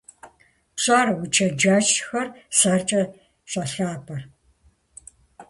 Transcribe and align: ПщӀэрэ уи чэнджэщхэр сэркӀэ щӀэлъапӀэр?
ПщӀэрэ 0.75 1.11
уи 1.17 1.27
чэнджэщхэр 1.35 2.27
сэркӀэ 2.57 3.01
щӀэлъапӀэр? 3.51 4.21